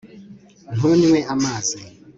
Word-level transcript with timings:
ntunywe 0.75 1.19
amazi 1.33 1.77